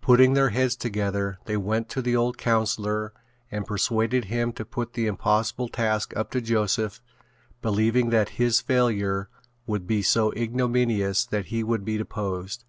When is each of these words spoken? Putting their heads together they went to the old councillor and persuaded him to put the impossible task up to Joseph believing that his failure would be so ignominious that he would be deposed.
Putting 0.00 0.32
their 0.34 0.48
heads 0.48 0.74
together 0.74 1.38
they 1.44 1.56
went 1.56 1.88
to 1.90 2.02
the 2.02 2.16
old 2.16 2.36
councillor 2.36 3.12
and 3.48 3.64
persuaded 3.64 4.24
him 4.24 4.52
to 4.54 4.64
put 4.64 4.94
the 4.94 5.06
impossible 5.06 5.68
task 5.68 6.12
up 6.16 6.32
to 6.32 6.40
Joseph 6.40 7.00
believing 7.60 8.10
that 8.10 8.30
his 8.40 8.60
failure 8.60 9.28
would 9.68 9.86
be 9.86 10.02
so 10.02 10.32
ignominious 10.32 11.24
that 11.26 11.44
he 11.54 11.62
would 11.62 11.84
be 11.84 11.96
deposed. 11.96 12.64